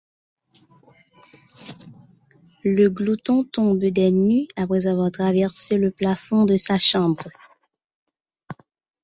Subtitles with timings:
[2.63, 7.27] Le glouton tombe des nues après avoir traversé le plafond de sa chambre.